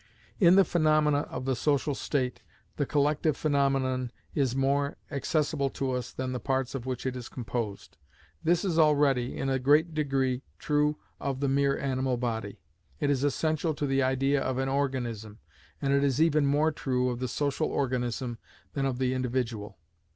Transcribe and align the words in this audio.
In 0.39 0.55
the 0.55 0.65
phaenomena 0.65 1.19
of 1.29 1.45
the 1.45 1.55
social 1.55 1.93
state, 1.93 2.41
the 2.77 2.87
collective 2.87 3.37
phaenomenon 3.37 4.09
is 4.33 4.55
more 4.55 4.97
accessible 5.11 5.69
to 5.77 5.91
us 5.91 6.11
than 6.11 6.31
the 6.31 6.39
parts 6.39 6.73
of 6.73 6.87
which 6.87 7.05
it 7.05 7.15
is 7.15 7.29
composed. 7.29 7.97
This 8.43 8.65
is 8.65 8.79
already, 8.79 9.37
in 9.37 9.47
a 9.47 9.59
great 9.59 9.93
degree, 9.93 10.41
true 10.57 10.95
of 11.19 11.39
the 11.39 11.47
mere 11.47 11.77
animal 11.77 12.17
body. 12.17 12.57
It 12.99 13.11
is 13.11 13.23
essential 13.23 13.75
to 13.75 13.85
the 13.85 14.01
idea 14.01 14.41
of 14.41 14.57
an 14.57 14.69
organism, 14.69 15.37
and 15.79 15.93
it 15.93 16.03
is 16.03 16.19
even 16.19 16.47
more 16.47 16.71
true 16.71 17.09
of 17.11 17.19
the 17.19 17.27
social 17.27 17.67
organism 17.67 18.39
than 18.73 18.87
of 18.87 18.97
the 18.97 19.13
individual. 19.13 19.77